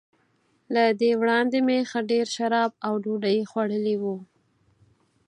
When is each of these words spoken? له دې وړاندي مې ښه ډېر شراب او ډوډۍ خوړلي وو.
له 0.73 0.83
دې 1.01 1.11
وړاندي 1.19 1.59
مې 1.67 1.79
ښه 1.89 1.99
ډېر 2.11 2.25
شراب 2.35 2.71
او 2.85 2.93
ډوډۍ 3.03 3.37
خوړلي 3.49 3.95
وو. 4.01 4.15